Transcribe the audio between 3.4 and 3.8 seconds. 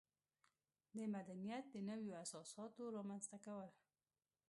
کول.